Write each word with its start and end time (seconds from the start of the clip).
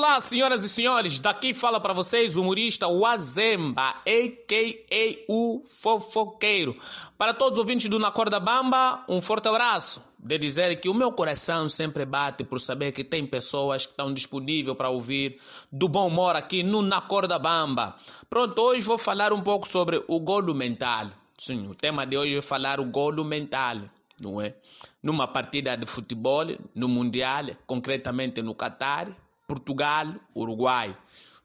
olá, 0.00 0.18
senhoras 0.18 0.64
e 0.64 0.68
senhores. 0.70 1.18
Daqui 1.18 1.52
fala 1.52 1.78
para 1.78 1.92
vocês 1.92 2.34
o 2.34 2.40
humorista 2.40 2.88
Wazemba, 2.88 3.96
a.k.a. 4.06 5.24
o 5.28 5.60
fofoqueiro. 5.62 6.74
Para 7.18 7.34
todos 7.34 7.58
os 7.58 7.62
ouvintes 7.62 7.90
do 7.90 7.98
Na 7.98 8.10
Corda 8.10 8.40
Bamba, 8.40 9.04
um 9.06 9.20
forte 9.20 9.48
abraço. 9.48 10.02
De 10.18 10.38
dizer 10.38 10.80
que 10.80 10.88
o 10.88 10.94
meu 10.94 11.12
coração 11.12 11.68
sempre 11.68 12.06
bate 12.06 12.44
por 12.44 12.58
saber 12.60 12.92
que 12.92 13.04
tem 13.04 13.26
pessoas 13.26 13.84
que 13.84 13.92
estão 13.92 14.12
disponíveis 14.14 14.74
para 14.74 14.88
ouvir 14.88 15.38
do 15.70 15.86
bom 15.86 16.08
humor 16.08 16.34
aqui 16.34 16.62
no 16.62 16.80
Na 16.80 17.02
Corda 17.02 17.38
Bamba. 17.38 17.94
Pronto, 18.30 18.58
hoje 18.58 18.80
vou 18.80 18.96
falar 18.96 19.34
um 19.34 19.42
pouco 19.42 19.68
sobre 19.68 20.02
o 20.08 20.18
golo 20.18 20.54
mental. 20.54 21.08
Sim, 21.38 21.68
o 21.68 21.74
tema 21.74 22.06
de 22.06 22.16
hoje 22.16 22.38
é 22.38 22.42
falar 22.42 22.80
o 22.80 22.86
golo 22.86 23.22
mental, 23.22 23.76
não 24.18 24.40
é? 24.40 24.54
Numa 25.02 25.28
partida 25.28 25.76
de 25.76 25.84
futebol, 25.84 26.46
no 26.74 26.88
Mundial, 26.88 27.50
concretamente 27.66 28.40
no 28.40 28.54
Qatar, 28.54 29.08
Portugal, 29.50 30.14
Uruguai. 30.32 30.96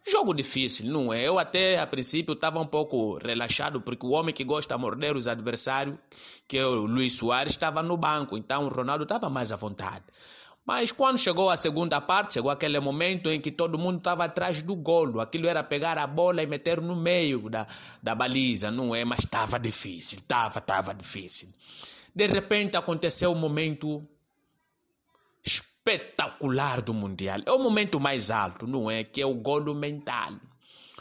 Jogo 0.07 0.31
difícil, 0.31 0.85
não 0.85 1.11
é? 1.11 1.23
Eu 1.23 1.39
até 1.39 1.79
a 1.79 1.87
princípio 1.87 2.33
estava 2.33 2.59
um 2.59 2.67
pouco 2.67 3.17
relaxado 3.17 3.81
porque 3.81 4.05
o 4.05 4.11
homem 4.11 4.31
que 4.31 4.43
gosta 4.43 4.75
de 4.75 4.79
morder 4.79 5.17
os 5.17 5.27
adversários, 5.27 5.97
que 6.47 6.59
é 6.59 6.63
o 6.63 6.85
Luiz 6.85 7.13
Soares, 7.13 7.53
estava 7.53 7.81
no 7.81 7.97
banco, 7.97 8.37
então 8.37 8.65
o 8.65 8.69
Ronaldo 8.69 9.05
estava 9.05 9.27
mais 9.27 9.51
à 9.51 9.55
vontade. 9.55 10.03
Mas 10.63 10.91
quando 10.91 11.17
chegou 11.17 11.49
a 11.49 11.57
segunda 11.57 11.99
parte, 11.99 12.35
chegou 12.35 12.51
aquele 12.51 12.79
momento 12.79 13.31
em 13.31 13.41
que 13.41 13.51
todo 13.51 13.79
mundo 13.79 13.97
estava 13.97 14.25
atrás 14.25 14.61
do 14.61 14.75
golo. 14.75 15.19
Aquilo 15.19 15.47
era 15.47 15.63
pegar 15.63 15.97
a 15.97 16.05
bola 16.05 16.43
e 16.43 16.45
meter 16.45 16.79
no 16.79 16.95
meio 16.95 17.49
da, 17.49 17.65
da 18.03 18.13
baliza, 18.13 18.69
não 18.69 18.93
é? 18.93 19.03
Mas 19.03 19.21
estava 19.21 19.57
difícil, 19.59 20.19
estava, 20.19 20.59
estava 20.59 20.93
difícil. 20.93 21.49
De 22.13 22.27
repente 22.27 22.77
aconteceu 22.77 23.31
um 23.31 23.35
momento 23.35 24.07
espetacular 25.85 26.81
do 26.81 26.95
Mundial. 26.95 27.41
É 27.45 27.51
o 27.51 27.59
momento 27.59 27.99
mais 27.99 28.31
alto, 28.31 28.65
não 28.65 28.89
é? 28.89 29.03
Que 29.03 29.21
é 29.21 29.25
o 29.25 29.35
golo 29.35 29.75
mental. 29.75 30.33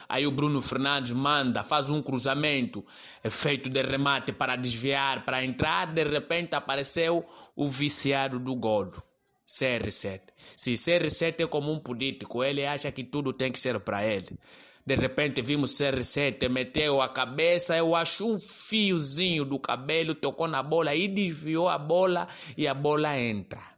Aí 0.07 0.27
o 0.27 0.31
Bruno 0.31 0.61
Fernandes 0.61 1.13
manda, 1.13 1.63
faz 1.63 1.89
um 1.89 2.03
cruzamento 2.03 2.85
é 3.23 3.31
feito 3.31 3.71
de 3.71 3.81
remate 3.81 4.33
para 4.33 4.55
desviar, 4.55 5.25
para 5.25 5.43
entrar. 5.43 5.87
De 5.87 6.05
repente 6.05 6.55
apareceu 6.55 7.25
o 7.57 7.67
viciado 7.67 8.39
do 8.39 8.55
golo. 8.55 9.03
CR7. 9.49 10.21
Se 10.55 10.75
CR7 10.75 11.45
é 11.45 11.47
como 11.47 11.73
um 11.73 11.79
político, 11.79 12.45
ele 12.45 12.67
acha 12.67 12.93
que 12.93 13.03
tudo 13.03 13.33
tem 13.33 13.51
que 13.51 13.59
ser 13.61 13.81
para 13.81 14.05
ele. 14.05 14.39
De 14.87 14.95
repente 14.97 15.41
vimos 15.41 15.73
CR7, 15.73 16.47
meteu 16.51 17.01
a 17.01 17.09
cabeça, 17.09 17.75
eu 17.75 17.97
acho 17.97 18.27
um 18.27 18.39
fiozinho 18.39 19.47
do 19.47 19.59
cabelo, 19.59 20.15
tocou 20.15 20.47
na 20.47 20.63
bola 20.63 20.95
e 20.95 21.09
desviou 21.09 21.71
a 21.71 21.79
bola 21.79 22.29
e 22.55 22.69
a 22.69 22.75
bola 22.75 23.19
entra. 23.19 23.74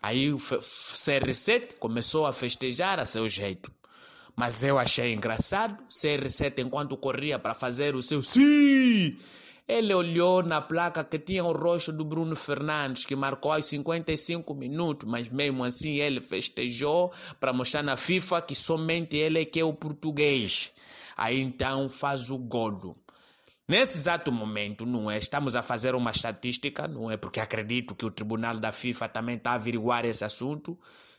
Aí 0.00 0.32
o 0.32 0.36
CR7 0.36 1.74
começou 1.78 2.26
a 2.26 2.32
festejar 2.32 2.98
a 3.00 3.04
seu 3.04 3.28
jeito. 3.28 3.72
Mas 4.36 4.62
eu 4.62 4.78
achei 4.78 5.12
engraçado. 5.12 5.82
CR7, 5.90 6.60
enquanto 6.60 6.96
corria 6.96 7.38
para 7.38 7.54
fazer 7.54 7.96
o 7.96 8.02
seu 8.02 8.22
sim, 8.22 9.18
ele 9.66 9.92
olhou 9.92 10.42
na 10.42 10.60
placa 10.60 11.02
que 11.02 11.18
tinha 11.18 11.44
o 11.44 11.52
rosto 11.52 11.92
do 11.92 12.04
Bruno 12.04 12.36
Fernandes, 12.36 13.04
que 13.04 13.16
marcou 13.16 13.52
aos 13.52 13.66
55 13.66 14.54
minutos, 14.54 15.06
mas 15.06 15.28
mesmo 15.28 15.64
assim 15.64 15.96
ele 15.96 16.20
festejou 16.20 17.12
para 17.40 17.52
mostrar 17.52 17.82
na 17.82 17.96
FIFA 17.96 18.40
que 18.40 18.54
somente 18.54 19.16
ele 19.16 19.40
é 19.40 19.44
que 19.44 19.60
é 19.60 19.64
o 19.64 19.74
português. 19.74 20.72
Aí 21.16 21.40
então 21.40 21.88
faz 21.88 22.30
o 22.30 22.38
golo. 22.38 22.96
Nesse 23.68 23.98
exato 23.98 24.32
momento, 24.32 24.86
não 24.86 25.10
é? 25.10 25.18
Estamos 25.18 25.54
a 25.54 25.62
fazer 25.62 25.94
uma 25.94 26.10
estatística, 26.10 26.88
não 26.88 27.10
é? 27.10 27.18
Porque 27.18 27.38
acredito 27.38 27.94
que 27.94 28.06
o 28.06 28.10
Tribunal 28.10 28.58
da 28.58 28.72
FIFA 28.72 29.10
também 29.10 29.36
está 29.36 29.50
a 29.50 29.54
averiguar 29.56 30.06
esse 30.06 30.24
assunto. 30.24 30.78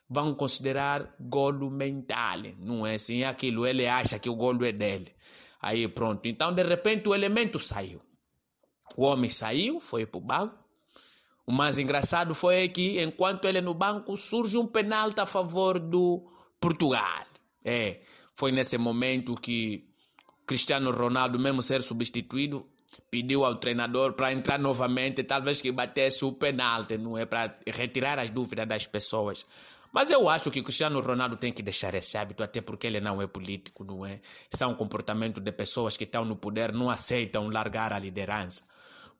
Vão 0.10 0.34
considerar 0.34 1.14
golo 1.20 1.70
mental, 1.70 2.40
não 2.58 2.88
é? 2.88 2.96
Assim, 2.96 3.24
aquilo, 3.24 3.68
ele 3.68 3.86
acha 3.86 4.18
que 4.18 4.28
o 4.28 4.36
golo 4.36 4.66
é 4.66 4.72
dele. 4.72 5.14
Aí 5.62 5.88
pronto. 5.88 6.26
Então, 6.26 6.52
de 6.52 6.64
repente, 6.64 7.08
o 7.08 7.14
elemento 7.14 7.60
saiu. 7.60 8.02
O 8.98 9.04
homem 9.04 9.30
saiu, 9.30 9.80
foi 9.80 10.08
para 10.08 10.18
o 10.18 10.22
banco. 10.22 10.58
O 11.46 11.52
mais 11.52 11.78
engraçado 11.78 12.34
foi 12.34 12.68
que, 12.70 13.00
enquanto 13.00 13.46
ele 13.46 13.62
no 13.62 13.76
banco, 13.76 14.18
surge 14.18 14.58
um 14.58 14.66
penalti 14.66 15.20
a 15.20 15.28
favor 15.28 15.78
do 15.78 16.28
Portugal. 16.60 17.26
É, 17.64 18.02
foi 18.36 18.52
nesse 18.52 18.78
momento 18.78 19.36
que 19.36 19.89
Cristiano 20.50 20.90
Ronaldo, 20.90 21.38
mesmo 21.38 21.62
ser 21.62 21.84
substituído, 21.84 22.68
pediu 23.12 23.46
ao 23.46 23.58
treinador 23.58 24.14
para 24.14 24.34
entrar 24.34 24.58
novamente, 24.58 25.24
talvez 25.24 25.62
que 25.62 25.72
batesse 25.72 26.26
o 26.26 26.32
penalti, 26.32 26.98
não 26.98 27.16
é? 27.16 27.24
Para 27.24 27.56
retirar 27.68 28.18
as 28.18 28.32
dúvidas 28.32 28.68
das 28.68 28.88
pessoas. 28.88 29.46
Mas 29.94 30.10
eu 30.10 30.28
acho 30.28 30.50
que 30.50 30.60
o 30.60 30.64
Cristiano 30.64 31.02
Ronaldo 31.02 31.38
tem 31.38 31.54
que 31.54 31.62
deixar 31.62 31.94
esse 31.94 32.18
hábito, 32.18 32.42
até 32.42 32.62
porque 32.62 32.88
ele 32.88 33.00
não 33.00 33.22
é 33.22 33.28
político, 33.28 33.84
não 33.84 34.04
é? 34.04 34.20
Isso 34.52 34.64
é 34.64 34.66
um 34.66 34.74
comportamento 34.74 35.40
de 35.40 35.52
pessoas 35.52 35.96
que 35.96 36.04
estão 36.04 36.26
no 36.26 36.36
poder, 36.36 36.74
não 36.74 36.90
aceitam 36.90 37.48
largar 37.48 37.94
a 37.94 38.00
liderança. 38.00 38.64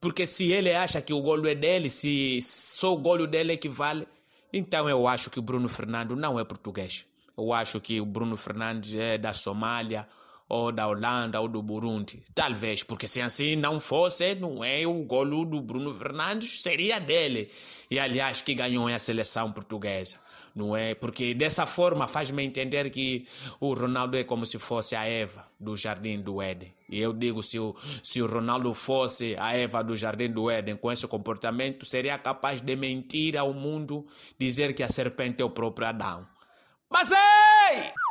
Porque 0.00 0.26
se 0.26 0.50
ele 0.50 0.74
acha 0.74 1.00
que 1.00 1.12
o 1.12 1.22
golo 1.22 1.46
é 1.46 1.54
dele, 1.54 1.88
se 1.88 2.40
só 2.42 2.92
o 2.92 2.98
golo 2.98 3.28
dele 3.28 3.52
equivale, 3.52 4.04
então 4.52 4.88
eu 4.88 5.06
acho 5.06 5.30
que 5.30 5.38
o 5.38 5.42
Bruno 5.42 5.68
Fernando 5.68 6.16
não 6.16 6.40
é 6.40 6.44
português. 6.44 7.06
Eu 7.38 7.52
acho 7.52 7.80
que 7.80 8.00
o 8.00 8.04
Bruno 8.04 8.36
Fernandes 8.36 8.96
é 8.96 9.16
da 9.16 9.32
Somália 9.32 10.08
ou 10.50 10.72
da 10.72 10.88
Holanda 10.88 11.40
ou 11.40 11.48
do 11.48 11.62
Burundi. 11.62 12.22
Talvez, 12.34 12.82
porque 12.82 13.06
se 13.06 13.22
assim 13.22 13.54
não 13.54 13.78
fosse, 13.78 14.34
não 14.34 14.64
é 14.64 14.84
o 14.84 15.04
golo 15.04 15.44
do 15.44 15.60
Bruno 15.60 15.94
Fernandes, 15.94 16.60
seria 16.60 16.98
dele. 16.98 17.48
E 17.88 17.98
aliás, 17.98 18.42
que 18.42 18.52
ganhou 18.52 18.88
a 18.88 18.98
seleção 18.98 19.52
portuguesa. 19.52 20.18
Não 20.52 20.76
é? 20.76 20.96
Porque 20.96 21.32
dessa 21.32 21.64
forma 21.64 22.08
faz-me 22.08 22.42
entender 22.42 22.90
que 22.90 23.28
o 23.60 23.72
Ronaldo 23.72 24.16
é 24.16 24.24
como 24.24 24.44
se 24.44 24.58
fosse 24.58 24.96
a 24.96 25.04
Eva 25.04 25.46
do 25.58 25.76
Jardim 25.76 26.20
do 26.20 26.42
Éden. 26.42 26.74
E 26.88 27.00
eu 27.00 27.12
digo, 27.12 27.40
se 27.44 27.60
o, 27.60 27.76
se 28.02 28.20
o 28.20 28.26
Ronaldo 28.26 28.74
fosse 28.74 29.36
a 29.38 29.56
Eva 29.56 29.84
do 29.84 29.96
Jardim 29.96 30.28
do 30.32 30.50
Éden 30.50 30.76
com 30.76 30.90
esse 30.90 31.06
comportamento, 31.06 31.86
seria 31.86 32.18
capaz 32.18 32.60
de 32.60 32.74
mentir 32.74 33.36
ao 33.36 33.54
mundo, 33.54 34.04
dizer 34.36 34.74
que 34.74 34.82
a 34.82 34.88
serpente 34.88 35.40
é 35.40 35.44
o 35.44 35.50
próprio 35.50 35.86
Adão. 35.86 36.26
Mas 36.90 37.08
ei! 37.12 38.09